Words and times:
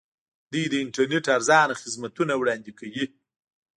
دوی 0.51 0.65
د 0.69 0.73
انټرنیټ 0.83 1.25
ارزانه 1.35 1.73
خدمتونه 1.81 2.33
وړاندې 2.37 2.71
کوي. 2.79 3.05